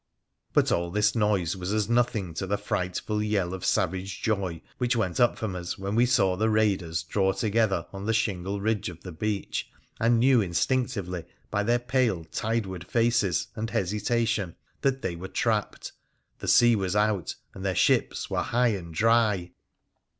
[0.53, 4.95] But all this noise was as nothing to the frightful yell of savage joy which
[4.95, 8.89] went up from us when we saw the raiders draw together on the shingle ridge
[8.89, 9.69] of the beach,
[9.99, 15.91] and knew in stinctively by their pale, tideward faces and hesitation that they were trapped—
[16.39, 19.51] the sea was out, and their ships were high and dry